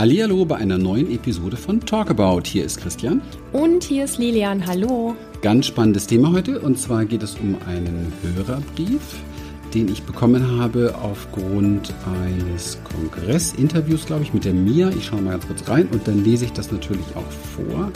[0.00, 2.44] Hallihallo bei einer neuen Episode von Talkabout.
[2.46, 3.20] Hier ist Christian.
[3.52, 4.66] Und hier ist Lilian.
[4.66, 5.14] Hallo.
[5.42, 9.02] Ganz spannendes Thema heute und zwar geht es um einen Hörerbrief,
[9.74, 11.92] den ich bekommen habe aufgrund
[12.24, 14.88] eines Kongressinterviews, glaube ich, mit der Mia.
[14.88, 17.92] Ich schaue mal ganz kurz rein und dann lese ich das natürlich auch vor.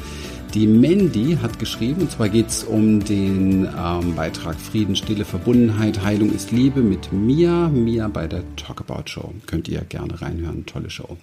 [0.52, 6.04] Die Mandy hat geschrieben, und zwar geht es um den ähm, Beitrag Frieden, Stille, Verbundenheit,
[6.04, 7.70] Heilung ist Liebe mit Mia.
[7.70, 9.32] Mia bei der Talkabout Show.
[9.46, 10.66] Könnt ihr gerne reinhören.
[10.66, 11.16] Tolle Show.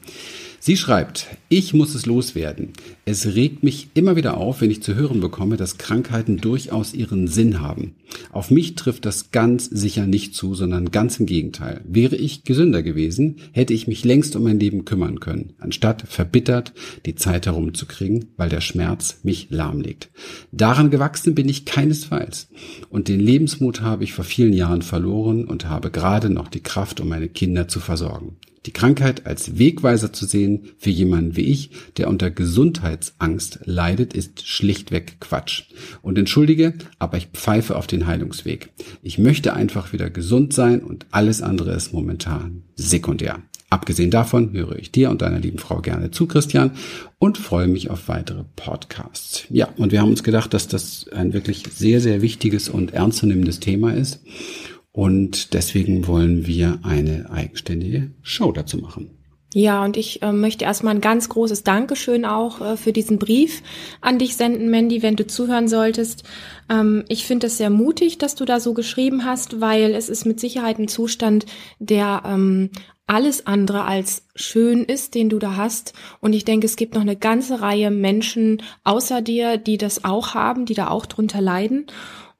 [0.64, 2.74] Sie schreibt, ich muss es loswerden.
[3.04, 7.28] Es regt mich immer wieder auf, wenn ich zu hören bekomme, dass Krankheiten durchaus ihren
[7.28, 7.96] Sinn haben.
[8.32, 11.82] Auf mich trifft das ganz sicher nicht zu, sondern ganz im Gegenteil.
[11.84, 16.74] Wäre ich gesünder gewesen, hätte ich mich längst um mein Leben kümmern können, anstatt verbittert
[17.08, 20.12] die Zeit herumzukriegen, weil der Schmerz mich lahmlegt.
[20.52, 22.50] Daran gewachsen bin ich keinesfalls.
[22.91, 27.00] Und den Lebensmut habe ich vor vielen Jahren verloren und habe gerade noch die Kraft,
[27.00, 28.38] um meine Kinder zu versorgen.
[28.67, 34.48] Die Krankheit als Wegweiser zu sehen für jemanden wie ich, der unter Gesundheitsangst leidet, ist
[34.48, 35.63] schlichtweg Quatsch.
[36.04, 38.70] Und entschuldige, aber ich pfeife auf den Heilungsweg.
[39.01, 43.39] Ich möchte einfach wieder gesund sein und alles andere ist momentan sekundär.
[43.71, 46.71] Abgesehen davon höre ich dir und deiner lieben Frau gerne zu, Christian,
[47.20, 49.45] und freue mich auf weitere Podcasts.
[49.49, 53.62] Ja, und wir haben uns gedacht, dass das ein wirklich sehr, sehr wichtiges und ernstzunehmendes
[53.62, 54.20] Thema ist.
[54.92, 59.22] Und deswegen wollen wir eine eigenständige Show dazu machen.
[59.54, 63.64] Ja, und ich äh, möchte erstmal ein ganz großes Dankeschön auch äh, für diesen Brief
[64.00, 66.24] an dich senden, Mandy, wenn du zuhören solltest.
[66.69, 70.25] Ähm, ich finde es sehr mutig, dass du da so geschrieben hast, weil es ist
[70.25, 71.46] mit Sicherheit ein Zustand,
[71.80, 72.69] der ähm,
[73.08, 75.92] alles andere als schön ist, den du da hast.
[76.22, 80.34] Und ich denke, es gibt noch eine ganze Reihe Menschen außer dir, die das auch
[80.34, 81.88] haben, die da auch drunter leiden.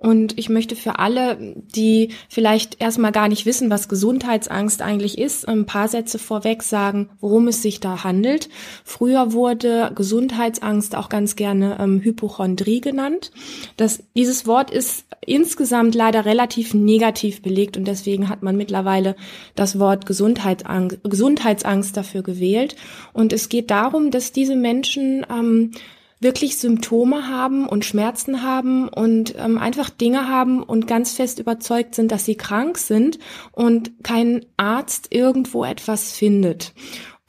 [0.02, 1.38] Und ich möchte für alle,
[1.76, 7.12] die vielleicht erstmal gar nicht wissen, was Gesundheitsangst eigentlich ist, ein paar Sätze vorweg sagen,
[7.20, 8.50] worum es sich da handelt.
[8.84, 13.32] Früher wurde Gesundheitsangst auch ganz gerne ähm, Hypochondrie genannt.
[13.78, 19.16] Das, dieses Wort ist insgesamt leider relativ negativ belegt und deswegen hat man mittlerweile
[19.54, 22.76] das Wort Gesundheitsangst, Gesundheitsangst dafür gewählt.
[23.14, 25.73] Und es geht darum, dass diese Menschen ähm,
[26.21, 31.95] wirklich Symptome haben und Schmerzen haben und ähm, einfach Dinge haben und ganz fest überzeugt
[31.95, 33.20] sind, dass sie krank sind
[33.52, 36.73] und kein Arzt irgendwo etwas findet.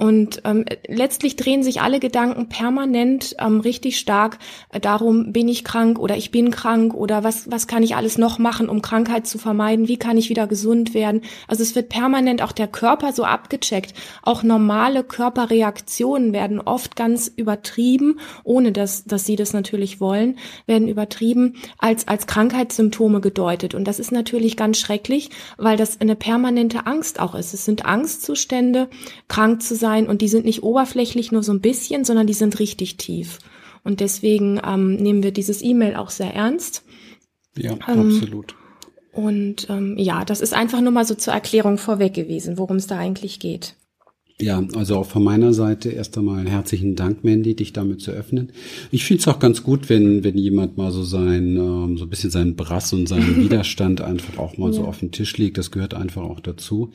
[0.02, 4.38] Und ähm, letztlich drehen sich alle Gedanken permanent ähm, richtig stark
[4.70, 8.18] äh, darum, bin ich krank oder ich bin krank oder was, was kann ich alles
[8.18, 11.20] noch machen, um Krankheit zu vermeiden, wie kann ich wieder gesund werden.
[11.46, 13.94] Also es wird permanent auch der Körper so abgecheckt.
[14.22, 20.36] Auch normale Körperreaktionen werden oft ganz übertrieben, ohne dass, dass sie das natürlich wollen,
[20.66, 23.72] werden übertrieben als, als Krankheitssymptome gedeutet.
[23.72, 27.54] Und das ist natürlich ganz schrecklich, weil das eine permanente Angst auch ist.
[27.54, 28.88] Es sind Angstzustände,
[29.28, 32.32] krank zu sein sein und die sind nicht oberflächlich nur so ein bisschen, sondern die
[32.32, 33.38] sind richtig tief.
[33.84, 36.84] Und deswegen ähm, nehmen wir dieses E-Mail auch sehr ernst.
[37.56, 38.54] Ja, ähm, absolut.
[39.12, 42.86] Und ähm, ja, das ist einfach nur mal so zur Erklärung vorweg gewesen, worum es
[42.86, 43.75] da eigentlich geht.
[44.41, 48.50] Ja, also auch von meiner Seite erst einmal herzlichen Dank, Mandy, dich damit zu öffnen.
[48.91, 52.10] Ich finde es auch ganz gut, wenn, wenn jemand mal so sein, ähm, so ein
[52.10, 54.72] bisschen seinen Brass und seinen Widerstand einfach auch mal ja.
[54.72, 55.59] so auf den Tisch legt.
[55.59, 56.91] Das gehört einfach auch dazu.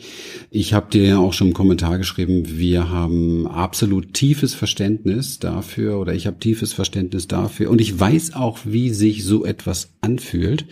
[0.52, 6.00] Ich habe dir ja auch schon im Kommentar geschrieben, wir haben absolut tiefes Verständnis dafür
[6.00, 10.66] oder ich habe tiefes Verständnis dafür und ich weiß auch, wie sich so etwas anfühlt,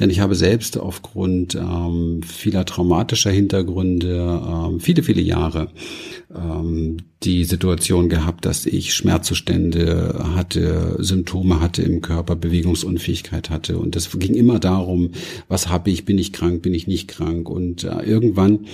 [0.00, 5.68] denn ich habe selbst aufgrund ähm, vieler traumatischer Hintergründe ähm, viele, viele Jahre
[6.34, 13.78] ähm, die Situation gehabt, dass ich Schmerzzustände hatte, Symptome hatte im Körper, Bewegungsunfähigkeit hatte.
[13.78, 15.10] Und das ging immer darum,
[15.48, 17.48] was habe ich, bin ich krank, bin ich nicht krank.
[17.48, 18.66] Und äh, irgendwann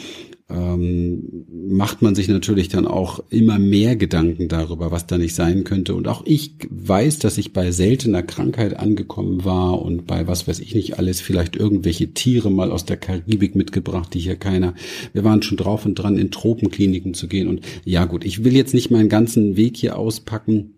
[0.50, 5.64] ähm, macht man sich natürlich dann auch immer mehr Gedanken darüber, was da nicht sein
[5.64, 5.94] könnte.
[5.94, 10.60] Und auch ich weiß, dass ich bei seltener Krankheit angekommen war und bei was weiß
[10.60, 14.74] ich nicht alles, vielleicht irgendwelche Tiere mal aus der Karibik mitgebracht, die hier keiner.
[15.12, 17.48] Wir waren schon drauf und dran, in Tropenkliniken zu gehen.
[17.48, 20.77] Und ja gut, ich will jetzt nicht meinen ganzen Weg hier auspacken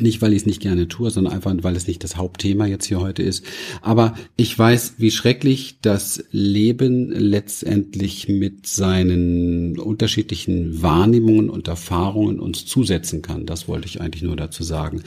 [0.00, 2.86] nicht, weil ich es nicht gerne tue, sondern einfach, weil es nicht das Hauptthema jetzt
[2.86, 3.44] hier heute ist.
[3.82, 12.66] Aber ich weiß, wie schrecklich das Leben letztendlich mit seinen unterschiedlichen Wahrnehmungen und Erfahrungen uns
[12.66, 13.46] zusetzen kann.
[13.46, 15.02] Das wollte ich eigentlich nur dazu sagen.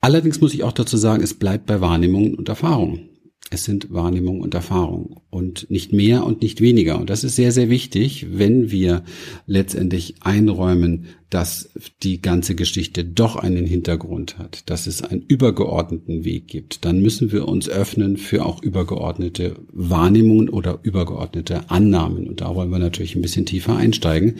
[0.00, 3.08] Allerdings muss ich auch dazu sagen, es bleibt bei Wahrnehmungen und Erfahrungen.
[3.50, 6.98] Es sind Wahrnehmung und Erfahrung und nicht mehr und nicht weniger.
[6.98, 9.04] Und das ist sehr, sehr wichtig, wenn wir
[9.46, 11.70] letztendlich einräumen, dass
[12.02, 17.32] die ganze Geschichte doch einen Hintergrund hat, dass es einen übergeordneten Weg gibt, dann müssen
[17.32, 22.28] wir uns öffnen für auch übergeordnete Wahrnehmungen oder übergeordnete Annahmen.
[22.28, 24.34] Und da wollen wir natürlich ein bisschen tiefer einsteigen,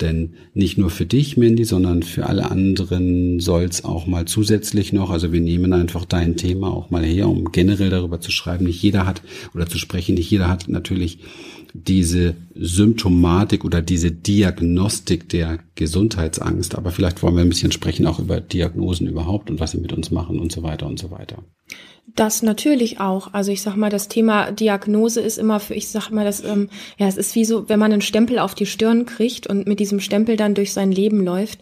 [0.00, 4.92] denn nicht nur für dich, Mandy, sondern für alle anderen soll es auch mal zusätzlich
[4.92, 8.66] noch, also wir nehmen einfach dein Thema auch mal her, um generell darüber zu schreiben.
[8.66, 9.20] Nicht jeder hat
[9.52, 11.18] oder zu sprechen, nicht jeder hat natürlich
[11.84, 16.74] diese Symptomatik oder diese Diagnostik der Gesundheitsangst.
[16.74, 19.92] Aber vielleicht wollen wir ein bisschen sprechen auch über Diagnosen überhaupt und was sie mit
[19.92, 21.42] uns machen und so weiter und so weiter.
[22.14, 23.34] Das natürlich auch.
[23.34, 26.70] Also ich sag mal, das Thema Diagnose ist immer für, ich sag mal, das, ähm,
[26.98, 29.80] ja, es ist wie so, wenn man einen Stempel auf die Stirn kriegt und mit
[29.80, 31.60] diesem Stempel dann durch sein Leben läuft.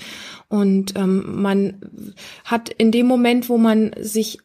[0.49, 1.81] Und ähm, man
[2.45, 4.39] hat in dem Moment, wo man sich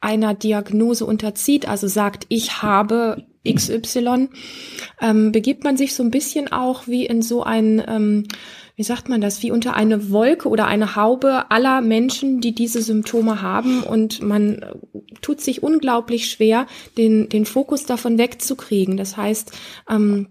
[0.00, 4.28] einer Diagnose unterzieht, also sagt, ich habe XY,
[5.00, 8.24] ähm, begibt man sich so ein bisschen auch wie in so ein, ähm,
[8.76, 12.82] wie sagt man das, wie unter eine Wolke oder eine Haube aller Menschen, die diese
[12.82, 14.64] Symptome haben und man
[15.20, 16.66] tut sich unglaublich schwer,
[16.98, 18.96] den, den Fokus davon wegzukriegen.
[18.96, 19.52] Das heißt,
[19.88, 20.28] ähm,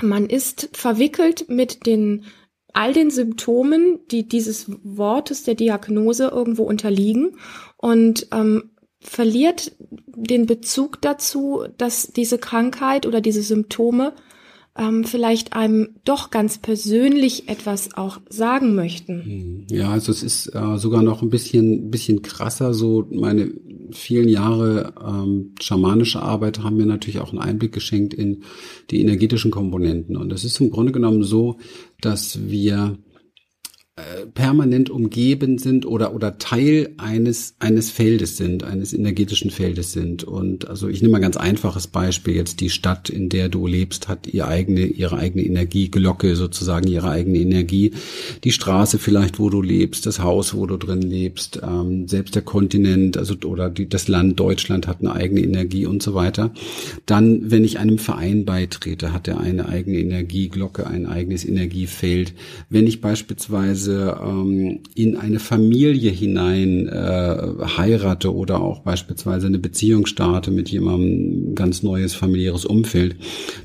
[0.00, 2.24] man ist verwickelt mit den
[2.72, 7.36] all den Symptomen, die dieses Wortes der Diagnose irgendwo unterliegen
[7.76, 9.72] und ähm, verliert
[10.06, 14.12] den Bezug dazu, dass diese Krankheit oder diese Symptome
[14.78, 19.24] ähm, vielleicht einem doch ganz persönlich etwas auch sagen möchten.
[19.24, 19.66] Hm.
[19.70, 22.72] Ja, also es ist äh, sogar noch ein bisschen, bisschen krasser.
[22.72, 23.52] So meine
[23.90, 28.44] vielen Jahre ähm, schamanische Arbeit haben mir natürlich auch einen Einblick geschenkt in
[28.90, 30.16] die energetischen Komponenten.
[30.16, 31.58] Und es ist im Grunde genommen so,
[32.00, 32.98] dass wir
[33.98, 40.24] äh, permanent umgeben sind oder oder Teil eines eines Feldes sind, eines energetischen Feldes sind
[40.24, 44.08] und also ich nehme mal ganz einfaches Beispiel jetzt die Stadt, in der du lebst,
[44.08, 47.92] hat ihre eigene ihre eigene Energieglocke sozusagen ihre eigene Energie,
[48.44, 52.42] die Straße vielleicht, wo du lebst, das Haus, wo du drin lebst, ähm, selbst der
[52.42, 56.52] Kontinent, also oder die, das Land Deutschland hat eine eigene Energie und so weiter.
[57.06, 62.34] Dann, wenn ich einem Verein beitrete, hat er eine eigene Energieglocke, ein eigenes Energiefeld.
[62.70, 69.58] Wenn ich beispielsweise beispielsweise ähm, in eine Familie hinein äh, heirate oder auch beispielsweise eine
[69.58, 73.16] Beziehung starte mit jemandem, ganz neues familiäres Umfeld,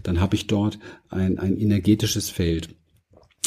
[0.03, 0.79] dann habe ich dort
[1.09, 2.69] ein, ein energetisches Feld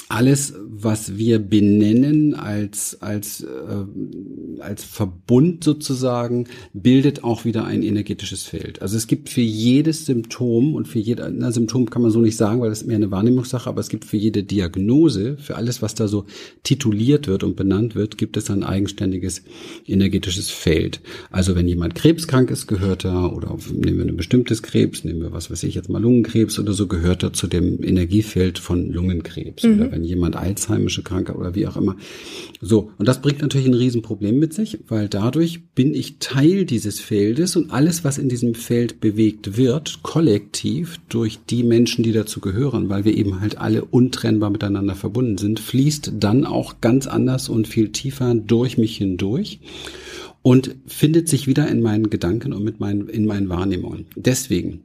[0.08, 8.44] alles, was wir benennen als, als, äh, als Verbund sozusagen, bildet auch wieder ein energetisches
[8.44, 8.82] Feld.
[8.82, 12.36] Also es gibt für jedes Symptom und für jede, na, Symptom kann man so nicht
[12.36, 15.82] sagen, weil das ist mehr eine Wahrnehmungssache, aber es gibt für jede Diagnose, für alles,
[15.82, 16.26] was da so
[16.62, 19.42] tituliert wird und benannt wird, gibt es ein eigenständiges
[19.86, 21.00] energetisches Feld.
[21.30, 25.32] Also wenn jemand krebskrank ist, gehört er, oder nehmen wir ein bestimmtes Krebs, nehmen wir
[25.32, 29.64] was weiß ich jetzt mal Lungenkrebs oder so, gehört er zu dem Energiefeld von Lungenkrebs.
[29.64, 29.95] Mhm.
[29.96, 31.96] Wenn jemand Alzheimische Krankheit oder wie auch immer.
[32.60, 37.00] So, und das bringt natürlich ein Riesenproblem mit sich, weil dadurch bin ich Teil dieses
[37.00, 42.40] Feldes und alles, was in diesem Feld bewegt wird, kollektiv durch die Menschen, die dazu
[42.40, 47.48] gehören, weil wir eben halt alle untrennbar miteinander verbunden sind, fließt dann auch ganz anders
[47.48, 49.60] und viel tiefer durch mich hindurch
[50.42, 54.04] und findet sich wieder in meinen Gedanken und mit meinen, in meinen Wahrnehmungen.
[54.14, 54.82] Deswegen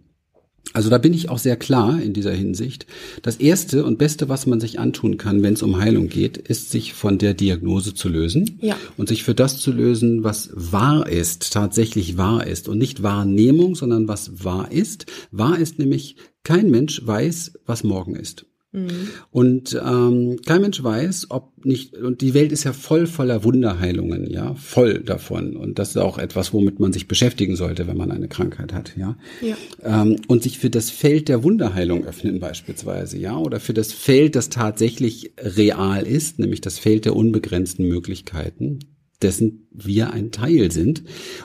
[0.74, 2.86] also da bin ich auch sehr klar in dieser Hinsicht.
[3.24, 6.72] Das Erste und Beste, was man sich antun kann, wenn es um Heilung geht, ist,
[6.72, 8.78] sich von der Diagnose zu lösen ja.
[8.96, 13.76] und sich für das zu lösen, was wahr ist, tatsächlich wahr ist und nicht Wahrnehmung,
[13.76, 15.08] sondern was wahr ist.
[15.32, 18.46] Wahr ist nämlich, kein Mensch weiß, was morgen ist.
[18.74, 19.10] Mhm.
[19.32, 24.30] Und ähm, kein Mensch weiß, ob nicht, und die Welt ist ja voll voller Wunderheilungen,
[24.30, 25.58] ja, voll davon.
[25.58, 28.94] Und das ist auch etwas, womit man sich beschäftigen sollte, wenn man eine Krankheit hat,
[28.96, 29.18] ja.
[29.42, 29.58] ja.
[29.84, 34.36] Ähm, und sich für das Feld der Wunderheilung öffnen beispielsweise, ja, oder für das Feld,
[34.36, 38.80] das tatsächlich real ist, nämlich das Feld der unbegrenzten Möglichkeiten,
[39.22, 41.04] dessen wir ein Teil sind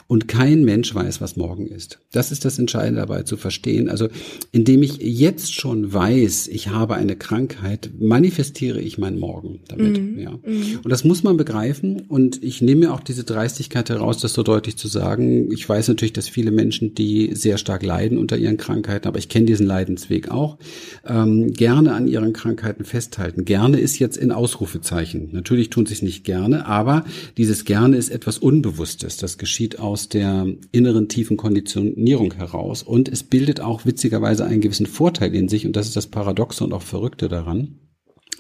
[0.09, 2.00] und kein Mensch weiß, was morgen ist.
[2.11, 3.88] Das ist das Entscheidende dabei zu verstehen.
[3.88, 4.09] Also
[4.50, 10.00] indem ich jetzt schon weiß, ich habe eine Krankheit, manifestiere ich mein Morgen damit.
[10.00, 10.18] Mhm.
[10.18, 10.30] Ja.
[10.33, 10.80] Mhm.
[10.83, 12.00] Und das muss man begreifen.
[12.09, 15.52] Und ich nehme mir auch diese Dreistigkeit heraus, das so deutlich zu sagen.
[15.52, 19.28] Ich weiß natürlich, dass viele Menschen, die sehr stark leiden unter ihren Krankheiten, aber ich
[19.28, 20.59] kenne diesen Leidensweg auch,
[21.06, 23.45] ähm, gerne an ihren Krankheiten festhalten.
[23.45, 25.28] Gerne ist jetzt in Ausrufezeichen.
[25.30, 27.04] Natürlich tun sie es nicht gerne, aber
[27.37, 29.18] dieses gerne ist etwas Unbewusstes.
[29.18, 32.82] Das geschieht aus der inneren tiefen Konditionierung heraus.
[32.82, 35.66] Und es bildet auch witzigerweise einen gewissen Vorteil in sich.
[35.66, 37.78] Und das ist das Paradoxe und auch Verrückte daran.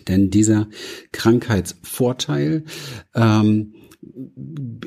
[0.08, 0.68] Denn dieser
[1.12, 2.64] Krankheitsvorteil
[3.14, 3.72] ähm,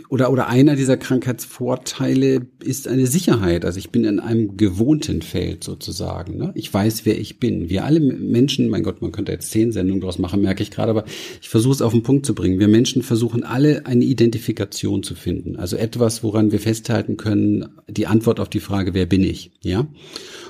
[0.09, 3.65] oder, oder einer dieser Krankheitsvorteile ist eine Sicherheit.
[3.65, 6.37] Also ich bin in einem gewohnten Feld sozusagen.
[6.37, 6.51] Ne?
[6.55, 7.69] Ich weiß, wer ich bin.
[7.69, 10.91] Wir alle Menschen, mein Gott, man könnte jetzt zehn Sendungen daraus machen, merke ich gerade,
[10.91, 11.05] aber
[11.41, 12.59] ich versuche es auf den Punkt zu bringen.
[12.59, 15.57] Wir Menschen versuchen alle eine Identifikation zu finden.
[15.57, 19.51] Also etwas, woran wir festhalten können, die Antwort auf die Frage, wer bin ich?
[19.61, 19.87] Ja.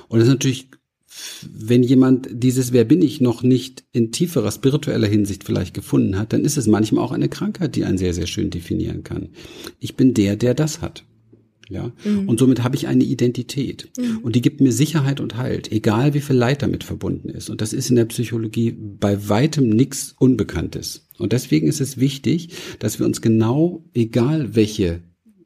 [0.08, 0.68] Und das ist natürlich
[1.42, 6.32] wenn jemand dieses Wer bin ich noch nicht in tieferer spiritueller Hinsicht vielleicht gefunden hat,
[6.32, 9.30] dann ist es manchmal auch eine Krankheit, die einen sehr, sehr schön definieren kann.
[9.78, 11.04] Ich bin der, der das hat.
[11.70, 11.92] Ja.
[12.04, 12.28] Mhm.
[12.28, 13.90] Und somit habe ich eine Identität.
[13.96, 14.18] Mhm.
[14.18, 17.48] Und die gibt mir Sicherheit und Halt, egal wie viel Leid damit verbunden ist.
[17.48, 21.08] Und das ist in der Psychologie bei weitem nichts Unbekanntes.
[21.18, 22.50] Und deswegen ist es wichtig,
[22.80, 25.02] dass wir uns genau, egal welche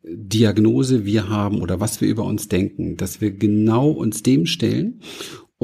[0.06, 5.00] Diagnose wir haben oder was wir über uns denken, dass wir genau uns dem stellen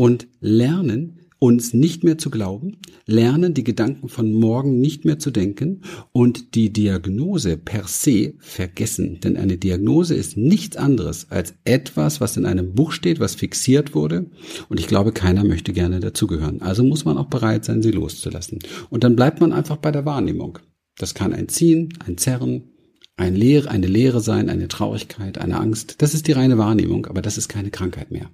[0.00, 5.30] und lernen, uns nicht mehr zu glauben, lernen, die Gedanken von morgen nicht mehr zu
[5.30, 9.20] denken und die Diagnose per se vergessen.
[9.20, 13.94] Denn eine Diagnose ist nichts anderes als etwas, was in einem Buch steht, was fixiert
[13.94, 14.30] wurde.
[14.70, 16.62] Und ich glaube, keiner möchte gerne dazugehören.
[16.62, 18.58] Also muss man auch bereit sein, sie loszulassen.
[18.88, 20.60] Und dann bleibt man einfach bei der Wahrnehmung.
[20.96, 22.70] Das kann ein Ziehen, ein Zerren,
[23.18, 25.96] ein Leere, eine Leere sein, eine Traurigkeit, eine Angst.
[25.98, 28.30] Das ist die reine Wahrnehmung, aber das ist keine Krankheit mehr.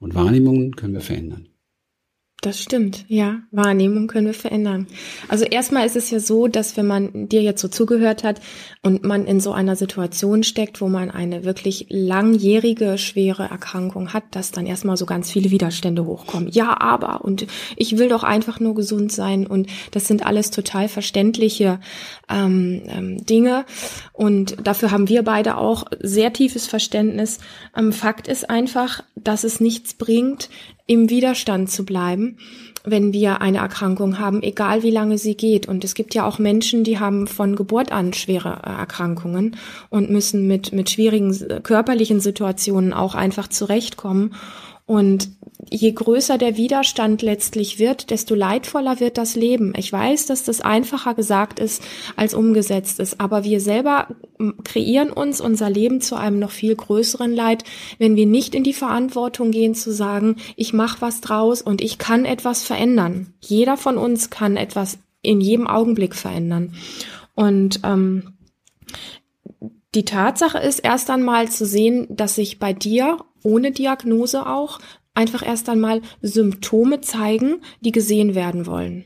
[0.00, 1.50] Und Wahrnehmungen können wir verändern.
[2.42, 3.40] Das stimmt, ja.
[3.50, 4.86] Wahrnehmung können wir verändern.
[5.28, 8.40] Also erstmal ist es ja so, dass wenn man dir jetzt so zugehört hat
[8.82, 14.24] und man in so einer Situation steckt, wo man eine wirklich langjährige, schwere Erkrankung hat,
[14.30, 16.48] dass dann erstmal so ganz viele Widerstände hochkommen.
[16.48, 20.88] Ja, aber und ich will doch einfach nur gesund sein und das sind alles total
[20.88, 21.78] verständliche
[22.30, 23.66] ähm, ähm, Dinge
[24.14, 27.38] und dafür haben wir beide auch sehr tiefes Verständnis.
[27.76, 30.48] Ähm, Fakt ist einfach, dass es nichts bringt,
[30.86, 32.36] im Widerstand zu bleiben,
[32.84, 35.68] wenn wir eine Erkrankung haben, egal wie lange sie geht.
[35.68, 39.56] Und es gibt ja auch Menschen, die haben von Geburt an schwere äh, Erkrankungen
[39.90, 44.34] und müssen mit, mit schwierigen äh, körperlichen Situationen auch einfach zurechtkommen.
[44.86, 45.28] Und
[45.68, 49.72] je größer der Widerstand letztlich wird, desto leidvoller wird das Leben.
[49.76, 51.82] Ich weiß, dass das einfacher gesagt ist
[52.16, 54.08] als umgesetzt ist, aber wir selber
[54.64, 57.64] kreieren uns unser Leben zu einem noch viel größeren Leid,
[57.98, 61.98] wenn wir nicht in die Verantwortung gehen zu sagen, ich mache was draus und ich
[61.98, 63.34] kann etwas verändern.
[63.40, 66.74] Jeder von uns kann etwas in jedem Augenblick verändern.
[67.34, 68.34] Und ähm,
[69.94, 74.78] die Tatsache ist erst einmal zu sehen, dass sich bei dir ohne Diagnose auch
[75.14, 79.04] einfach erst einmal Symptome zeigen, die gesehen werden wollen.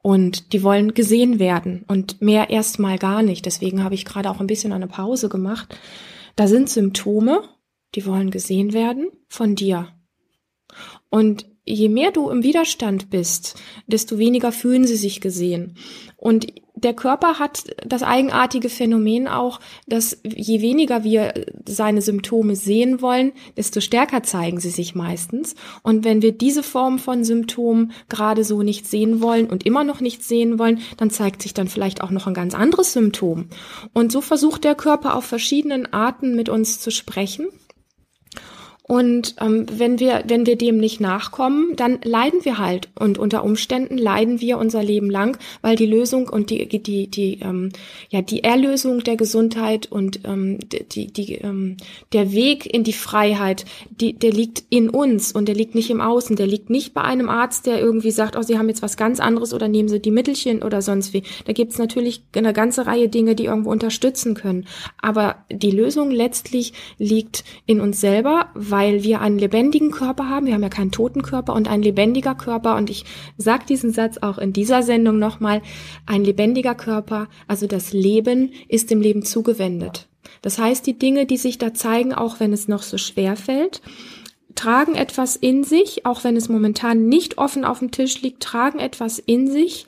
[0.00, 3.46] Und die wollen gesehen werden und mehr erstmal gar nicht.
[3.46, 5.76] Deswegen habe ich gerade auch ein bisschen eine Pause gemacht.
[6.36, 7.42] Da sind Symptome,
[7.94, 9.88] die wollen gesehen werden von dir.
[11.10, 13.56] Und je mehr du im Widerstand bist,
[13.86, 15.76] desto weniger fühlen sie sich gesehen.
[16.16, 21.34] Und der Körper hat das eigenartige Phänomen auch, dass je weniger wir
[21.66, 25.54] seine Symptome sehen wollen, desto stärker zeigen sie sich meistens.
[25.82, 30.00] Und wenn wir diese Form von Symptomen gerade so nicht sehen wollen und immer noch
[30.00, 33.46] nicht sehen wollen, dann zeigt sich dann vielleicht auch noch ein ganz anderes Symptom.
[33.92, 37.48] Und so versucht der Körper auf verschiedenen Arten mit uns zu sprechen.
[38.88, 42.88] Und ähm, wenn wir, wenn wir dem nicht nachkommen, dann leiden wir halt.
[42.98, 47.40] Und unter Umständen leiden wir unser Leben lang, weil die Lösung und die, die, die,
[47.42, 47.68] ähm,
[48.08, 51.76] ja, die Erlösung der Gesundheit und ähm, die, die, ähm,
[52.14, 56.00] der Weg in die Freiheit, die, der liegt in uns und der liegt nicht im
[56.00, 56.36] Außen.
[56.36, 59.20] Der liegt nicht bei einem Arzt, der irgendwie sagt, oh, Sie haben jetzt was ganz
[59.20, 61.24] anderes oder nehmen Sie die Mittelchen oder sonst wie.
[61.44, 64.66] Da gibt's natürlich eine ganze Reihe Dinge, die irgendwo unterstützen können.
[65.02, 70.46] Aber die Lösung letztlich liegt in uns selber, weil weil wir einen lebendigen Körper haben.
[70.46, 72.76] Wir haben ja keinen toten Körper und ein lebendiger Körper.
[72.76, 73.04] Und ich
[73.36, 75.62] sage diesen Satz auch in dieser Sendung nochmal.
[76.06, 80.06] Ein lebendiger Körper, also das Leben, ist dem Leben zugewendet.
[80.42, 83.82] Das heißt, die Dinge, die sich da zeigen, auch wenn es noch so schwer fällt,
[84.54, 88.78] tragen etwas in sich, auch wenn es momentan nicht offen auf dem Tisch liegt, tragen
[88.78, 89.86] etwas in sich,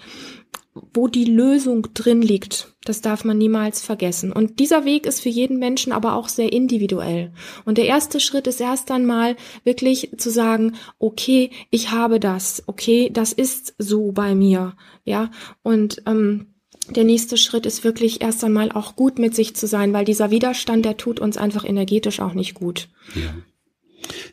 [0.94, 2.74] wo die Lösung drin liegt.
[2.84, 4.32] Das darf man niemals vergessen.
[4.32, 7.32] Und dieser Weg ist für jeden Menschen aber auch sehr individuell.
[7.64, 13.10] Und der erste Schritt ist erst einmal wirklich zu sagen, okay, ich habe das, okay,
[13.12, 15.30] das ist so bei mir, ja.
[15.62, 16.54] Und ähm,
[16.88, 20.30] der nächste Schritt ist wirklich erst einmal auch gut mit sich zu sein, weil dieser
[20.30, 22.88] Widerstand, der tut uns einfach energetisch auch nicht gut.
[23.14, 23.34] Ja.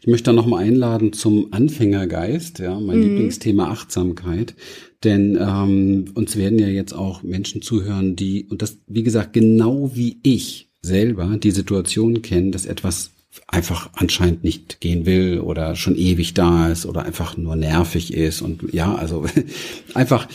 [0.02, 3.04] Ich möchte da nochmal einladen zum Anfängergeist, ja, mein mhm.
[3.04, 4.56] Lieblingsthema Achtsamkeit.
[5.04, 9.92] Denn ähm, uns werden ja jetzt auch Menschen zuhören, die, und das, wie gesagt, genau
[9.94, 13.12] wie ich selber die Situation kennen, dass etwas
[13.48, 18.42] einfach anscheinend nicht gehen will oder schon ewig da ist oder einfach nur nervig ist
[18.42, 19.26] und ja, also
[19.94, 20.28] einfach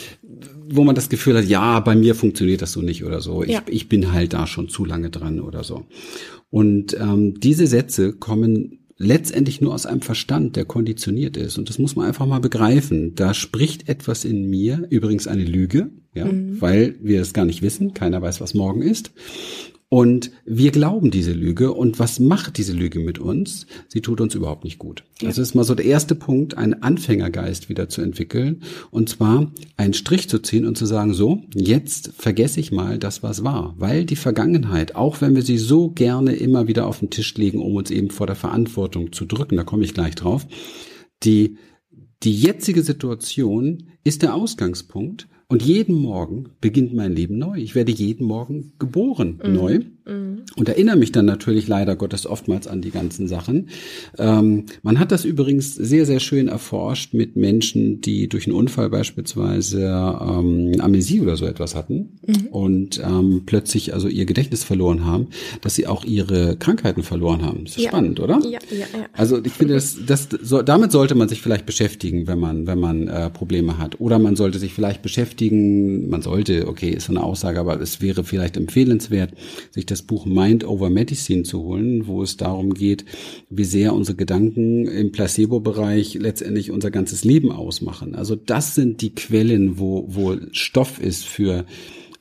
[0.75, 3.45] wo man das Gefühl hat, ja, bei mir funktioniert das so nicht oder so.
[3.45, 3.62] Ja.
[3.66, 5.85] Ich, ich bin halt da schon zu lange dran oder so.
[6.50, 11.59] Und ähm, diese Sätze kommen letztendlich nur aus einem Verstand, der konditioniert ist.
[11.59, 13.14] Und das muss man einfach mal begreifen.
[13.14, 16.61] Da spricht etwas in mir, übrigens eine Lüge, ja, Mhm.
[16.61, 17.94] weil wir es gar nicht wissen.
[17.94, 19.11] Keiner weiß, was morgen ist.
[19.92, 21.70] Und wir glauben diese Lüge.
[21.75, 23.66] Und was macht diese Lüge mit uns?
[23.88, 25.04] Sie tut uns überhaupt nicht gut.
[25.20, 25.28] Ja.
[25.28, 28.62] Das ist mal so der erste Punkt, einen Anfängergeist wieder zu entwickeln.
[28.90, 33.22] Und zwar einen Strich zu ziehen und zu sagen, so, jetzt vergesse ich mal das,
[33.22, 33.75] was war.
[33.76, 37.61] Weil die Vergangenheit, auch wenn wir sie so gerne immer wieder auf den Tisch legen,
[37.61, 40.46] um uns eben vor der Verantwortung zu drücken, da komme ich gleich drauf,
[41.22, 41.58] die,
[42.22, 47.59] die jetzige Situation ist der Ausgangspunkt und jeden Morgen beginnt mein Leben neu.
[47.59, 49.80] Ich werde jeden Morgen geboren neu
[50.56, 53.68] und erinnere mich dann natürlich leider Gottes oftmals an die ganzen Sachen.
[54.18, 58.90] Ähm, man hat das übrigens sehr, sehr schön erforscht mit Menschen, die durch einen Unfall
[58.90, 59.82] beispielsweise
[60.21, 62.18] ähm, Amnesie oder so etwas hatten
[62.50, 65.28] und ähm, plötzlich also ihr Gedächtnis verloren haben,
[65.61, 67.64] dass sie auch ihre Krankheiten verloren haben.
[67.64, 67.90] Das ist Ja.
[67.90, 68.40] spannend, oder?
[68.42, 69.06] Ja, ja, ja.
[69.12, 72.80] Also ich finde, das, das, so, damit sollte man sich vielleicht beschäftigen, wenn man, wenn
[72.80, 74.00] man äh, Probleme hat.
[74.00, 78.25] Oder man sollte sich vielleicht beschäftigen, man sollte, okay, ist eine Aussage, aber es wäre
[78.25, 79.32] vielleicht empfehlenswert,
[79.70, 83.04] sich das Buch Mind Over Medicine zu holen, wo es darum geht,
[83.50, 88.14] wie sehr unsere Gedanken im Placebo-Bereich letztendlich unser ganzes Leben ausmachen.
[88.14, 91.64] Also das sind die Quellen, wo, wo Stoff ist für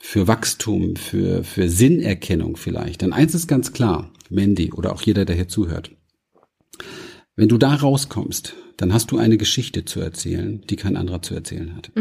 [0.04, 3.04] für Wachstum, für, für Sinnerkennung vielleicht.
[3.04, 5.92] Denn eins ist ganz klar, Mandy oder auch jeder, der hier zuhört.
[7.36, 11.36] Wenn du da rauskommst, dann hast du eine Geschichte zu erzählen, die kein anderer zu
[11.36, 11.92] erzählen hat.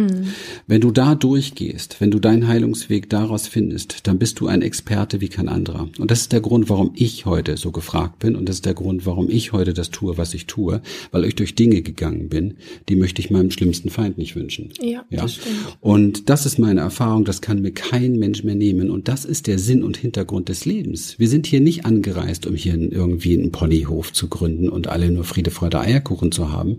[0.67, 5.21] Wenn du da durchgehst, wenn du deinen Heilungsweg daraus findest, dann bist du ein Experte
[5.21, 5.91] wie kein anderer.
[5.99, 8.73] Und das ist der Grund, warum ich heute so gefragt bin und das ist der
[8.73, 12.55] Grund, warum ich heute das tue, was ich tue, weil ich durch Dinge gegangen bin,
[12.89, 14.71] die möchte ich meinem schlimmsten Feind nicht wünschen.
[14.81, 15.21] Ja, Ja.
[15.23, 15.77] das stimmt.
[15.81, 18.89] Und das ist meine Erfahrung, das kann mir kein Mensch mehr nehmen.
[18.89, 21.19] Und das ist der Sinn und Hintergrund des Lebens.
[21.19, 25.25] Wir sind hier nicht angereist, um hier irgendwie einen Ponyhof zu gründen und alle nur
[25.25, 26.70] Friede, Freude, Eierkuchen zu haben.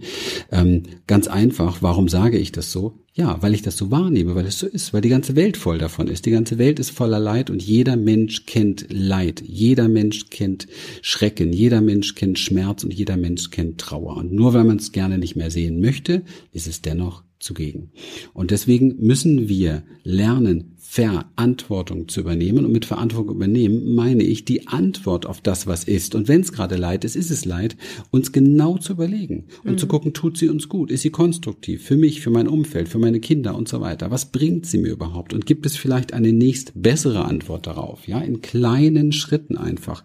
[0.51, 2.99] Ähm, ganz einfach, warum sage ich das so?
[3.13, 5.77] Ja, weil ich das so wahrnehme, weil es so ist, weil die ganze Welt voll
[5.77, 6.25] davon ist.
[6.25, 9.43] Die ganze Welt ist voller Leid und jeder Mensch kennt Leid.
[9.45, 10.67] Jeder Mensch kennt
[11.01, 11.51] Schrecken.
[11.51, 14.15] Jeder Mensch kennt Schmerz und jeder Mensch kennt Trauer.
[14.15, 17.91] Und nur weil man es gerne nicht mehr sehen möchte, ist es dennoch zugegen.
[18.33, 22.65] Und deswegen müssen wir lernen, Verantwortung zu übernehmen.
[22.65, 26.15] Und mit Verantwortung übernehmen meine ich die Antwort auf das, was ist.
[26.15, 27.77] Und wenn es gerade Leid ist, ist es Leid,
[28.09, 30.91] uns genau zu überlegen und zu gucken, tut sie uns gut?
[30.91, 34.11] Ist sie konstruktiv für mich, für mein Umfeld, für meine Kinder und so weiter?
[34.11, 35.33] Was bringt sie mir überhaupt?
[35.33, 38.05] Und gibt es vielleicht eine nächst bessere Antwort darauf?
[38.05, 40.03] Ja, in kleinen Schritten einfach.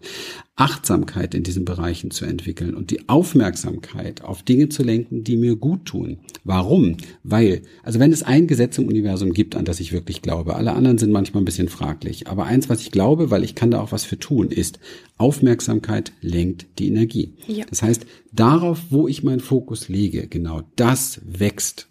[0.59, 5.57] Achtsamkeit in diesen Bereichen zu entwickeln und die Aufmerksamkeit auf Dinge zu lenken, die mir
[5.57, 6.17] gut tun.
[6.45, 6.97] Warum?
[7.23, 10.73] Weil, also wenn es ein Gesetz im Universum gibt, an das ich wirklich glaube, alle
[10.77, 13.81] anderen sind manchmal ein bisschen fraglich, aber eins, was ich glaube, weil ich kann da
[13.81, 14.79] auch was für tun, ist,
[15.17, 17.35] Aufmerksamkeit lenkt die Energie.
[17.47, 17.65] Ja.
[17.69, 21.89] Das heißt, darauf, wo ich meinen Fokus lege, genau das wächst.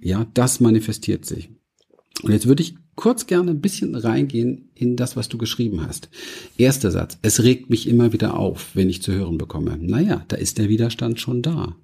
[0.00, 1.50] Ja, das manifestiert sich.
[2.22, 6.10] Und jetzt würde ich kurz gerne ein bisschen reingehen in das, was du geschrieben hast.
[6.58, 7.18] Erster Satz.
[7.22, 9.78] Es regt mich immer wieder auf, wenn ich zu hören bekomme.
[9.80, 11.76] Naja, da ist der Widerstand schon da.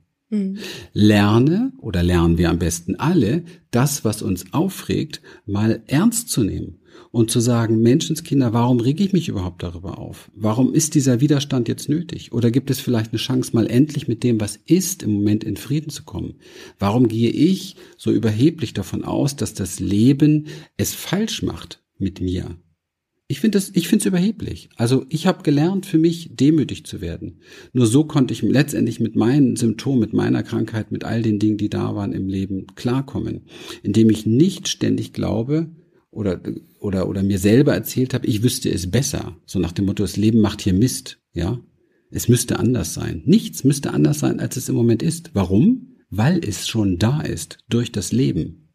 [0.93, 6.81] Lerne oder lernen wir am besten alle, das, was uns aufregt, mal ernst zu nehmen
[7.13, 10.31] und zu sagen, Menschenskinder, warum rege ich mich überhaupt darüber auf?
[10.35, 12.33] Warum ist dieser Widerstand jetzt nötig?
[12.33, 15.57] Oder gibt es vielleicht eine Chance, mal endlich mit dem, was ist, im Moment in
[15.57, 16.35] Frieden zu kommen?
[16.79, 22.57] Warum gehe ich so überheblich davon aus, dass das Leben es falsch macht mit mir?
[23.29, 24.69] Ich finde es, ich finde es überheblich.
[24.77, 27.41] Also ich habe gelernt, für mich demütig zu werden.
[27.73, 31.59] Nur so konnte ich letztendlich mit meinen Symptomen, mit meiner Krankheit, mit all den Dingen,
[31.59, 33.43] die da waren im Leben, klarkommen,
[33.83, 35.71] indem ich nicht ständig glaube
[36.13, 36.41] oder
[36.79, 39.37] oder oder mir selber erzählt habe, ich wüsste es besser.
[39.45, 41.61] So nach dem Motto, das Leben macht hier Mist, ja.
[42.13, 43.23] Es müsste anders sein.
[43.27, 45.33] Nichts müsste anders sein, als es im Moment ist.
[45.35, 45.97] Warum?
[46.09, 48.69] Weil es schon da ist durch das Leben.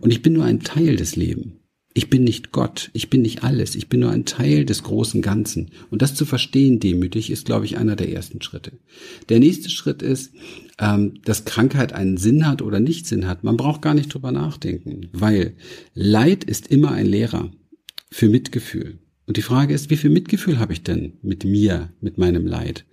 [0.00, 1.61] Und ich bin nur ein Teil des Lebens.
[1.94, 5.20] Ich bin nicht Gott, ich bin nicht alles, ich bin nur ein Teil des großen
[5.20, 5.70] Ganzen.
[5.90, 8.72] Und das zu verstehen demütig ist, glaube ich, einer der ersten Schritte.
[9.28, 10.32] Der nächste Schritt ist,
[10.78, 13.44] ähm, dass Krankheit einen Sinn hat oder nicht Sinn hat.
[13.44, 15.54] Man braucht gar nicht drüber nachdenken, weil
[15.94, 17.50] Leid ist immer ein Lehrer
[18.10, 18.98] für Mitgefühl.
[19.26, 22.84] Und die Frage ist, wie viel Mitgefühl habe ich denn mit mir, mit meinem Leid?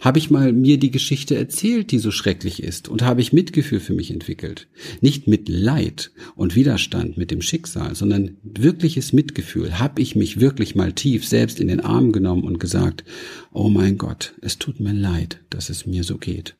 [0.00, 3.80] Habe ich mal mir die Geschichte erzählt, die so schrecklich ist, und habe ich Mitgefühl
[3.80, 4.68] für mich entwickelt?
[5.00, 9.78] Nicht mit Leid und Widerstand mit dem Schicksal, sondern wirkliches Mitgefühl.
[9.78, 13.04] Habe ich mich wirklich mal tief selbst in den Arm genommen und gesagt,
[13.52, 16.56] oh mein Gott, es tut mir leid, dass es mir so geht.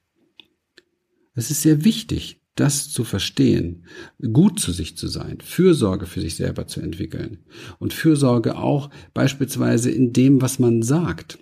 [1.34, 3.84] Es ist sehr wichtig, das zu verstehen,
[4.32, 7.44] gut zu sich zu sein, Fürsorge für sich selber zu entwickeln
[7.78, 11.38] und Fürsorge auch beispielsweise in dem, was man sagt.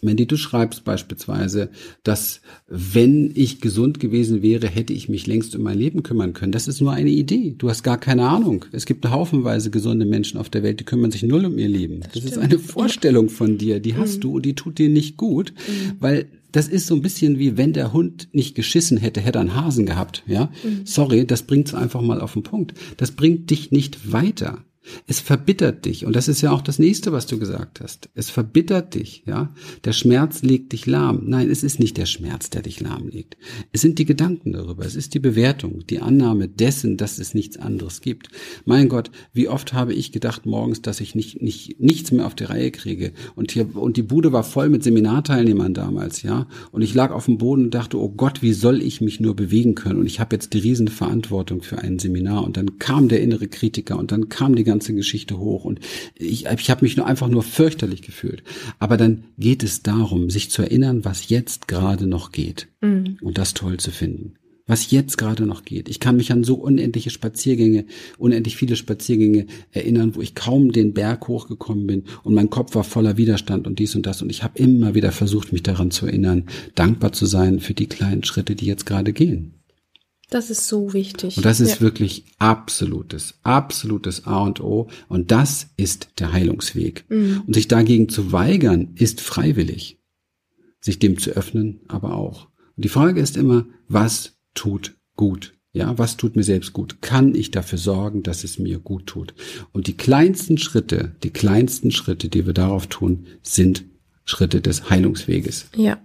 [0.00, 1.70] Mandy, du schreibst beispielsweise,
[2.02, 6.52] dass wenn ich gesund gewesen wäre, hätte ich mich längst um mein Leben kümmern können.
[6.52, 7.54] Das ist nur eine Idee.
[7.58, 8.64] Du hast gar keine Ahnung.
[8.72, 12.00] Es gibt haufenweise gesunde Menschen auf der Welt, die kümmern sich null um ihr Leben.
[12.00, 14.20] Das, das ist eine Vorstellung von dir, die hast mhm.
[14.20, 15.92] du und die tut dir nicht gut, mhm.
[16.00, 19.42] weil das ist so ein bisschen wie wenn der Hund nicht geschissen hätte, hätte er
[19.42, 20.50] einen Hasen gehabt, ja?
[20.62, 20.82] Mhm.
[20.84, 22.74] Sorry, das bringt's einfach mal auf den Punkt.
[22.98, 24.62] Das bringt dich nicht weiter.
[25.06, 26.04] Es verbittert dich.
[26.04, 28.08] Und das ist ja auch das nächste, was du gesagt hast.
[28.14, 29.54] Es verbittert dich, ja.
[29.84, 31.22] Der Schmerz legt dich lahm.
[31.26, 33.36] Nein, es ist nicht der Schmerz, der dich lahmlegt.
[33.72, 34.84] Es sind die Gedanken darüber.
[34.84, 38.28] Es ist die Bewertung, die Annahme dessen, dass es nichts anderes gibt.
[38.64, 42.34] Mein Gott, wie oft habe ich gedacht morgens, dass ich nicht, nicht, nichts mehr auf
[42.34, 43.12] die Reihe kriege.
[43.36, 46.48] Und hier, und die Bude war voll mit Seminarteilnehmern damals, ja.
[46.72, 49.36] Und ich lag auf dem Boden und dachte, oh Gott, wie soll ich mich nur
[49.36, 50.00] bewegen können?
[50.00, 52.44] Und ich habe jetzt die riesen Verantwortung für ein Seminar.
[52.44, 55.80] Und dann kam der innere Kritiker und dann kam die ganze Geschichte hoch und
[56.14, 58.42] ich, ich habe mich nur einfach nur fürchterlich gefühlt.
[58.78, 63.18] Aber dann geht es darum, sich zu erinnern, was jetzt gerade noch geht mhm.
[63.20, 64.34] und das toll zu finden
[64.66, 65.88] was jetzt gerade noch geht.
[65.88, 67.84] Ich kann mich an so unendliche Spaziergänge,
[68.16, 72.84] unendlich viele Spaziergänge erinnern, wo ich kaum den Berg hochgekommen bin und mein Kopf war
[72.84, 76.06] voller Widerstand und dies und das und ich habe immer wieder versucht, mich daran zu
[76.06, 79.61] erinnern, dankbar zu sein für die kleinen Schritte, die jetzt gerade gehen.
[80.32, 81.36] Das ist so wichtig.
[81.36, 81.80] Und das ist ja.
[81.82, 84.88] wirklich absolutes, absolutes A und O.
[85.08, 87.04] Und das ist der Heilungsweg.
[87.10, 87.42] Mhm.
[87.46, 89.98] Und sich dagegen zu weigern, ist freiwillig.
[90.80, 92.48] Sich dem zu öffnen, aber auch.
[92.76, 95.52] Und die Frage ist immer, was tut gut?
[95.74, 97.02] Ja, was tut mir selbst gut?
[97.02, 99.34] Kann ich dafür sorgen, dass es mir gut tut?
[99.72, 103.84] Und die kleinsten Schritte, die kleinsten Schritte, die wir darauf tun, sind
[104.24, 105.66] Schritte des Heilungsweges.
[105.76, 106.00] Ja.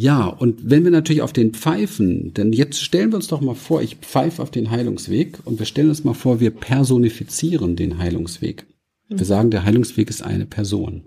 [0.00, 3.54] Ja, und wenn wir natürlich auf den pfeifen, denn jetzt stellen wir uns doch mal
[3.54, 7.98] vor, ich pfeife auf den Heilungsweg und wir stellen uns mal vor, wir personifizieren den
[7.98, 8.64] Heilungsweg.
[9.10, 11.02] Wir sagen, der Heilungsweg ist eine Person.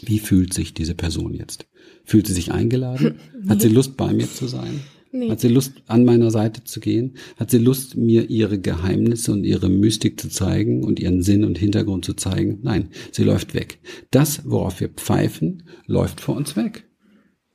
[0.00, 1.66] Wie fühlt sich diese Person jetzt?
[2.06, 3.16] Fühlt sie sich eingeladen?
[3.46, 4.80] Hat sie Lust, bei mir zu sein?
[5.12, 5.28] Nee.
[5.28, 7.18] Hat sie Lust, an meiner Seite zu gehen?
[7.36, 11.58] Hat sie Lust, mir ihre Geheimnisse und ihre Mystik zu zeigen und ihren Sinn und
[11.58, 12.60] Hintergrund zu zeigen?
[12.62, 13.80] Nein, sie läuft weg.
[14.10, 16.84] Das, worauf wir pfeifen, läuft vor uns weg.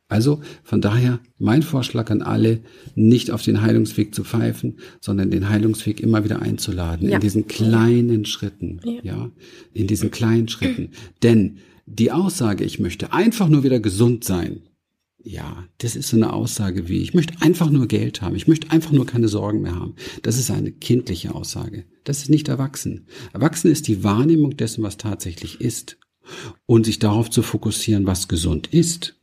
[0.09, 2.61] Also von daher mein Vorschlag an alle,
[2.95, 7.15] nicht auf den Heilungsweg zu pfeifen, sondern den Heilungsweg immer wieder einzuladen, ja.
[7.15, 9.01] in diesen kleinen Schritten, ja.
[9.03, 9.31] ja,
[9.71, 10.89] in diesen kleinen Schritten.
[11.23, 14.63] Denn die Aussage, ich möchte einfach nur wieder gesund sein,
[15.21, 18.71] ja, das ist so eine Aussage wie, ich möchte einfach nur Geld haben, ich möchte
[18.71, 19.95] einfach nur keine Sorgen mehr haben.
[20.23, 21.85] Das ist eine kindliche Aussage.
[22.03, 23.05] Das ist nicht erwachsen.
[23.33, 25.97] Erwachsen ist die Wahrnehmung dessen, was tatsächlich ist
[26.65, 29.18] und sich darauf zu fokussieren, was gesund ist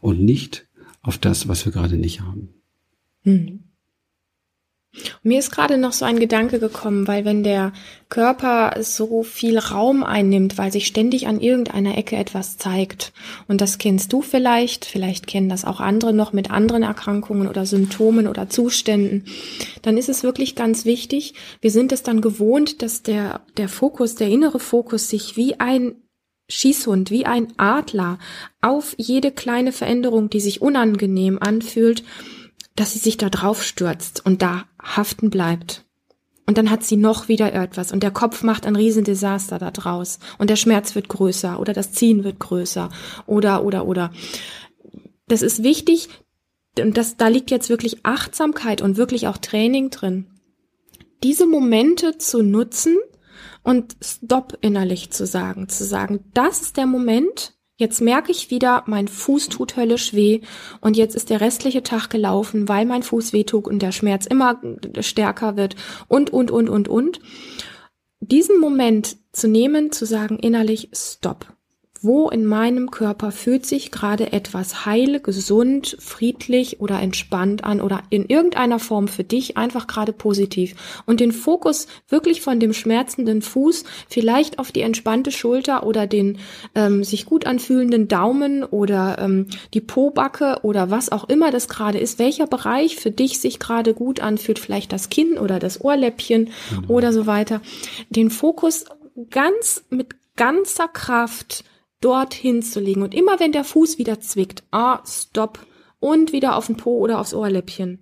[0.00, 0.66] und nicht
[1.02, 2.48] auf das, was wir gerade nicht haben.
[3.22, 3.64] Hm.
[5.22, 7.72] Mir ist gerade noch so ein Gedanke gekommen, weil wenn der
[8.08, 13.12] Körper so viel Raum einnimmt, weil sich ständig an irgendeiner Ecke etwas zeigt,
[13.46, 17.66] und das kennst du vielleicht, vielleicht kennen das auch andere noch mit anderen Erkrankungen oder
[17.66, 19.26] Symptomen oder Zuständen,
[19.82, 24.16] dann ist es wirklich ganz wichtig, wir sind es dann gewohnt, dass der, der Fokus,
[24.16, 25.94] der innere Fokus sich wie ein
[26.50, 28.18] Schießhund, wie ein Adler,
[28.60, 32.04] auf jede kleine Veränderung, die sich unangenehm anfühlt,
[32.76, 35.84] dass sie sich da drauf stürzt und da haften bleibt.
[36.46, 40.18] Und dann hat sie noch wieder etwas und der Kopf macht ein Riesendesaster da draus
[40.38, 42.88] und der Schmerz wird größer oder das Ziehen wird größer
[43.26, 44.10] oder, oder, oder.
[45.28, 46.08] Das ist wichtig
[46.78, 50.26] und das, da liegt jetzt wirklich Achtsamkeit und wirklich auch Training drin.
[51.22, 52.96] Diese Momente zu nutzen,
[53.62, 58.84] und Stop innerlich zu sagen, zu sagen, das ist der Moment, jetzt merke ich wieder,
[58.86, 60.40] mein Fuß tut höllisch weh
[60.80, 64.26] und jetzt ist der restliche Tag gelaufen, weil mein Fuß weh tut und der Schmerz
[64.26, 64.60] immer
[65.00, 65.76] stärker wird
[66.08, 67.20] und, und, und, und, und.
[68.20, 71.46] Diesen Moment zu nehmen, zu sagen innerlich Stop
[72.02, 78.02] wo in meinem Körper fühlt sich gerade etwas heil, gesund, friedlich oder entspannt an oder
[78.08, 80.74] in irgendeiner Form für dich einfach gerade positiv.
[81.04, 86.38] Und den Fokus wirklich von dem schmerzenden Fuß vielleicht auf die entspannte Schulter oder den
[86.74, 91.98] ähm, sich gut anfühlenden Daumen oder ähm, die Pobacke oder was auch immer das gerade
[91.98, 96.48] ist, welcher Bereich für dich sich gerade gut anfühlt, vielleicht das Kinn oder das Ohrläppchen
[96.70, 96.84] mhm.
[96.88, 97.60] oder so weiter,
[98.08, 98.86] den Fokus
[99.28, 101.64] ganz mit ganzer Kraft
[102.00, 103.02] dorthin zu legen.
[103.02, 105.66] Und immer wenn der Fuß wieder zwickt, ah, stopp.
[105.98, 107.98] Und wieder auf den Po oder aufs Ohrläppchen.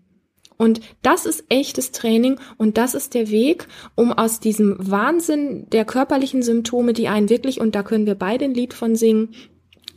[0.56, 5.84] Und das ist echtes Training und das ist der Weg, um aus diesem Wahnsinn der
[5.84, 9.34] körperlichen Symptome, die einen wirklich, und da können wir beide ein Lied von singen,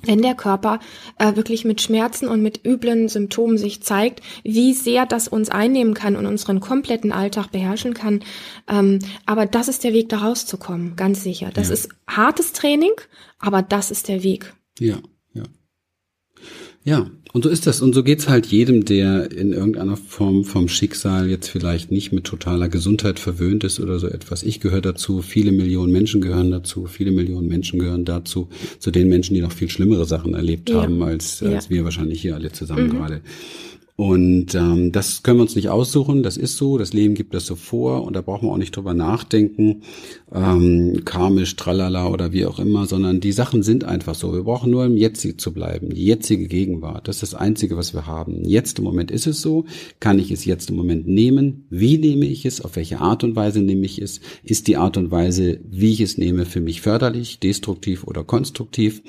[0.04, 0.80] wenn der Körper
[1.18, 5.94] äh, wirklich mit Schmerzen und mit üblen Symptomen sich zeigt, wie sehr das uns einnehmen
[5.94, 8.22] kann und unseren kompletten Alltag beherrschen kann.
[8.68, 11.52] Ähm, aber das ist der Weg, da rauszukommen, ganz sicher.
[11.54, 11.74] Das ja.
[11.74, 12.94] ist hartes Training,
[13.40, 14.54] aber das ist der Weg.
[14.80, 14.98] Ja,
[16.84, 17.10] ja.
[17.34, 17.82] Und so ist das.
[17.82, 22.26] Und so geht's halt jedem, der in irgendeiner Form vom Schicksal jetzt vielleicht nicht mit
[22.26, 24.44] totaler Gesundheit verwöhnt ist oder so etwas.
[24.44, 29.08] Ich gehöre dazu, viele Millionen Menschen gehören dazu, viele Millionen Menschen gehören dazu, zu den
[29.08, 30.82] Menschen, die noch viel schlimmere Sachen erlebt ja.
[30.82, 31.70] haben, als, als ja.
[31.70, 32.92] wir wahrscheinlich hier alle zusammen mhm.
[32.92, 33.22] gerade.
[33.96, 37.46] Und ähm, das können wir uns nicht aussuchen, das ist so, das Leben gibt das
[37.46, 39.84] so vor und da brauchen wir auch nicht drüber nachdenken,
[40.34, 44.34] ähm, karmisch, tralala oder wie auch immer, sondern die Sachen sind einfach so.
[44.34, 47.94] Wir brauchen nur im Jetzigen zu bleiben, die jetzige Gegenwart, das ist das Einzige, was
[47.94, 48.44] wir haben.
[48.46, 49.66] Jetzt im Moment ist es so,
[50.00, 53.36] kann ich es jetzt im Moment nehmen, wie nehme ich es, auf welche Art und
[53.36, 56.82] Weise nehme ich es, ist die Art und Weise, wie ich es nehme, für mich
[56.82, 59.04] förderlich, destruktiv oder konstruktiv,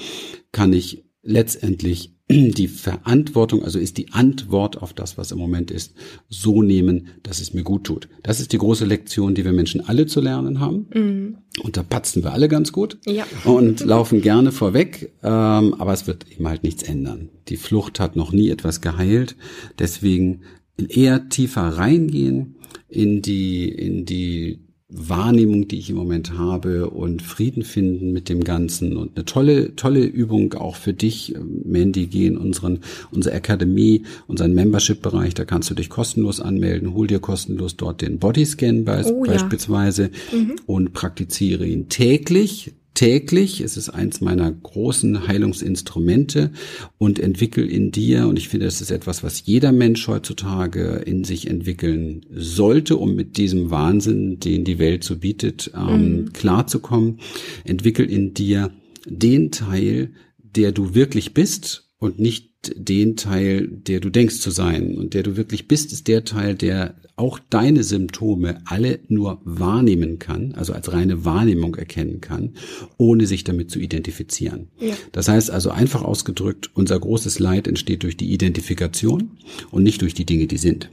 [0.51, 5.95] kann ich letztendlich die Verantwortung, also ist die Antwort auf das, was im Moment ist,
[6.29, 8.09] so nehmen, dass es mir gut tut.
[8.23, 10.87] Das ist die große Lektion, die wir Menschen alle zu lernen haben.
[10.95, 11.37] Mhm.
[11.63, 13.25] Und da patzen wir alle ganz gut ja.
[13.45, 17.29] und laufen gerne vorweg, ähm, aber es wird eben halt nichts ändern.
[17.49, 19.37] Die Flucht hat noch nie etwas geheilt,
[19.79, 20.41] deswegen
[20.89, 22.57] eher tiefer reingehen
[22.89, 24.61] in die in die
[24.95, 29.75] Wahrnehmung, die ich im Moment habe und Frieden finden mit dem Ganzen und eine tolle,
[29.77, 35.71] tolle Übung auch für dich, Mandy, geh in unseren, unsere Akademie, unseren Membership-Bereich, da kannst
[35.71, 40.39] du dich kostenlos anmelden, hol dir kostenlos dort den Bodyscan be oh, beispielsweise ja.
[40.39, 40.57] mhm.
[40.67, 43.61] und praktiziere ihn täglich täglich.
[43.61, 46.53] Es ist eins meiner großen Heilungsinstrumente
[46.99, 51.25] und entwickel in dir, und ich finde, das ist etwas, was jeder Mensch heutzutage in
[51.25, 56.33] sich entwickeln sollte, um mit diesem Wahnsinn, den die Welt so bietet, ähm, mhm.
[56.33, 57.21] klarzukommen.
[57.65, 58.71] Entwickel in dir
[59.07, 64.97] den Teil, der du wirklich bist und nicht den Teil, der du denkst zu sein.
[64.97, 70.19] Und der du wirklich bist, ist der Teil, der auch deine Symptome alle nur wahrnehmen
[70.19, 72.55] kann, also als reine Wahrnehmung erkennen kann,
[72.97, 74.69] ohne sich damit zu identifizieren.
[74.79, 74.95] Ja.
[75.13, 79.33] Das heißt also einfach ausgedrückt, unser großes Leid entsteht durch die Identifikation
[79.71, 80.91] und nicht durch die Dinge, die sind.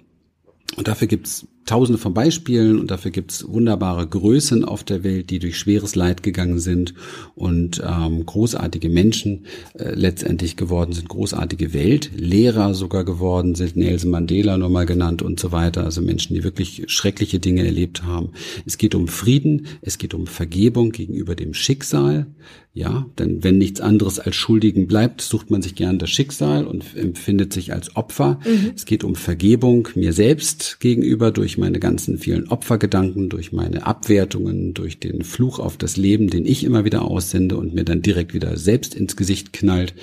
[0.76, 5.38] Und dafür gibt's tausende von Beispielen und dafür gibt's wunderbare Größen auf der Welt, die
[5.38, 6.96] durch schweres Leid gegangen sind
[7.36, 9.46] und ähm, großartige Menschen
[9.78, 15.52] äh, letztendlich geworden sind, großartige Weltlehrer sogar geworden sind, Nelson Mandela nochmal genannt und so
[15.52, 15.84] weiter.
[15.84, 18.32] Also Menschen, die wirklich schreckliche Dinge erlebt haben.
[18.66, 22.26] Es geht um Frieden, es geht um Vergebung gegenüber dem Schicksal.
[22.72, 26.96] Ja, denn wenn nichts anderes als Schuldigen bleibt, sucht man sich gern das Schicksal und
[26.96, 28.40] empfindet sich als Opfer.
[28.46, 28.72] Mhm.
[28.76, 34.74] Es geht um Vergebung mir selbst gegenüber durch meine ganzen vielen Opfergedanken, durch meine Abwertungen,
[34.74, 38.34] durch den Fluch auf das Leben, den ich immer wieder aussende und mir dann direkt
[38.34, 39.94] wieder selbst ins Gesicht knallt.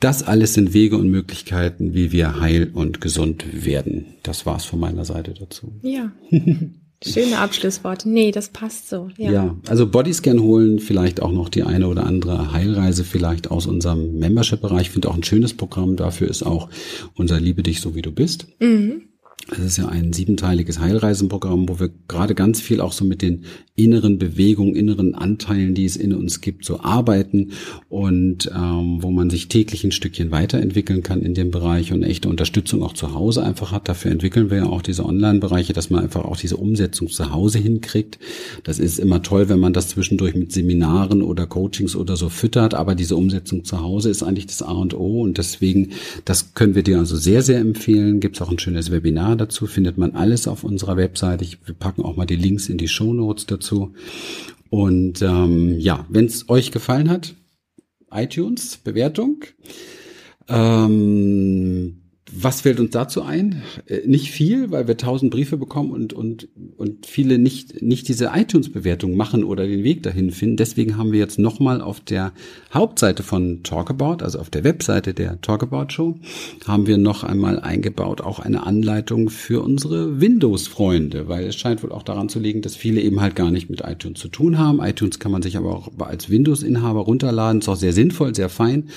[0.00, 4.06] Das alles sind Wege und Möglichkeiten, wie wir heil und gesund werden.
[4.22, 5.72] Das war's von meiner Seite dazu.
[5.82, 6.12] Ja.
[7.02, 8.10] Schöne Abschlussworte.
[8.10, 9.08] Nee, das passt so.
[9.16, 9.32] Ja.
[9.32, 14.18] ja, also Bodyscan holen, vielleicht auch noch die eine oder andere Heilreise vielleicht aus unserem
[14.18, 14.82] Membership-Bereich.
[14.82, 15.96] Ich finde auch ein schönes Programm.
[15.96, 16.68] Dafür ist auch
[17.14, 18.48] unser Liebe dich so wie du bist.
[18.60, 19.09] Mhm.
[19.50, 23.44] Das ist ja ein siebenteiliges Heilreisenprogramm, wo wir gerade ganz viel auch so mit den
[23.74, 27.50] inneren Bewegungen, inneren Anteilen, die es in uns gibt, so arbeiten
[27.88, 32.28] und ähm, wo man sich täglich ein Stückchen weiterentwickeln kann in dem Bereich und echte
[32.28, 33.88] Unterstützung auch zu Hause einfach hat.
[33.88, 37.58] Dafür entwickeln wir ja auch diese Online-Bereiche, dass man einfach auch diese Umsetzung zu Hause
[37.58, 38.18] hinkriegt.
[38.62, 42.74] Das ist immer toll, wenn man das zwischendurch mit Seminaren oder Coachings oder so füttert,
[42.74, 45.90] aber diese Umsetzung zu Hause ist eigentlich das A und O und deswegen,
[46.24, 48.20] das können wir dir also sehr, sehr empfehlen.
[48.20, 51.44] Gibt es auch ein schönes Webinar dazu, findet man alles auf unserer Webseite.
[51.44, 53.94] Ich, wir packen auch mal die Links in die Show Notes dazu.
[54.68, 57.34] Und ähm, ja, wenn es euch gefallen hat,
[58.12, 59.44] iTunes, Bewertung.
[60.48, 61.99] Ähm,
[62.32, 63.62] was fällt uns dazu ein?
[63.86, 68.30] Äh, nicht viel, weil wir tausend Briefe bekommen und, und, und viele nicht, nicht diese
[68.34, 70.56] iTunes-Bewertung machen oder den Weg dahin finden.
[70.56, 72.32] Deswegen haben wir jetzt nochmal auf der
[72.72, 76.18] Hauptseite von Talkabout, also auf der Webseite der Talkabout Show,
[76.66, 81.92] haben wir noch einmal eingebaut auch eine Anleitung für unsere Windows-Freunde, weil es scheint wohl
[81.92, 84.80] auch daran zu liegen, dass viele eben halt gar nicht mit iTunes zu tun haben.
[84.80, 88.88] iTunes kann man sich aber auch als Windows-Inhaber runterladen, ist auch sehr sinnvoll, sehr fein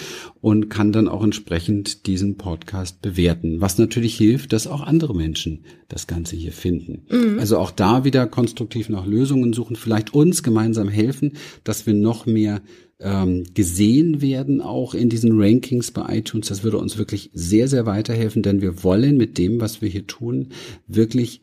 [0.41, 5.63] und kann dann auch entsprechend diesen Podcast bewerten, was natürlich hilft, dass auch andere Menschen
[5.87, 7.05] das Ganze hier finden.
[7.09, 7.39] Mhm.
[7.39, 11.33] Also auch da wieder konstruktiv nach Lösungen suchen, vielleicht uns gemeinsam helfen,
[11.63, 12.61] dass wir noch mehr
[12.99, 16.49] ähm, gesehen werden, auch in diesen Rankings bei iTunes.
[16.49, 20.05] Das würde uns wirklich sehr, sehr weiterhelfen, denn wir wollen mit dem, was wir hier
[20.05, 20.49] tun,
[20.87, 21.41] wirklich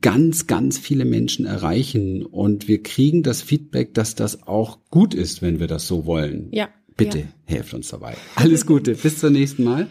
[0.00, 5.42] ganz, ganz viele Menschen erreichen und wir kriegen das Feedback, dass das auch gut ist,
[5.42, 6.48] wenn wir das so wollen.
[6.52, 6.68] Ja.
[6.98, 7.24] Bitte ja.
[7.46, 8.14] helft uns dabei.
[8.34, 9.86] Alles Gute, bis zum nächsten Mal.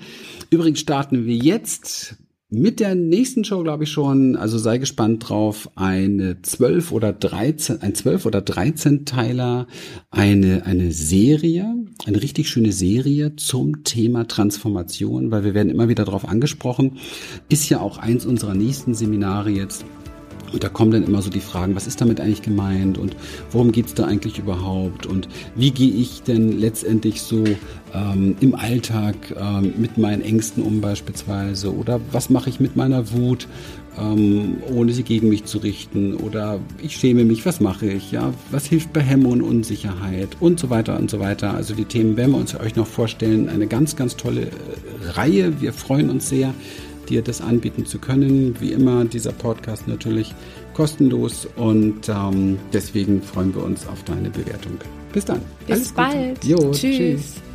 [0.52, 2.18] Übrigens starten wir jetzt
[2.50, 7.82] mit der nächsten Show, glaube ich schon, also sei gespannt drauf, eine 12 oder 13,
[7.82, 9.68] ein 12 oder 13 Teiler,
[10.12, 16.06] eine, eine Serie, eine richtig schöne Serie zum Thema Transformation, weil wir werden immer wieder
[16.06, 17.00] darauf angesprochen,
[17.50, 19.84] ist ja auch eins unserer nächsten Seminare jetzt
[20.54, 23.16] und da kommen dann immer so die Fragen, was ist damit eigentlich gemeint und
[23.52, 27.44] worum geht's da eigentlich überhaupt und wie gehe ich denn letztendlich so
[27.94, 33.12] ähm, im Alltag ähm, mit meinen Ängsten um beispielsweise oder was mache ich mit meiner
[33.12, 33.48] Wut,
[34.00, 38.34] ähm, ohne sie gegen mich zu richten oder ich schäme mich, was mache ich, ja,
[38.52, 41.54] was hilft bei Hemmung und Unsicherheit und so weiter und so weiter.
[41.54, 43.50] Also die Themen werden wir uns euch noch vorstellen.
[43.50, 44.50] Eine ganz, ganz tolle äh,
[45.12, 45.62] Reihe.
[45.62, 46.54] Wir freuen uns sehr
[47.10, 48.56] dir das anbieten zu können.
[48.60, 50.34] Wie immer, dieser Podcast natürlich
[50.74, 54.78] kostenlos und ähm, deswegen freuen wir uns auf deine Bewertung.
[55.14, 55.42] Bis dann.
[55.66, 56.46] Bis Alles bald.
[56.46, 56.98] Jo, tschüss.
[56.98, 57.47] tschüss.